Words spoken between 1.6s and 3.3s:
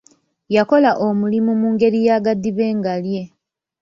mu ngeri ya gadibengalye.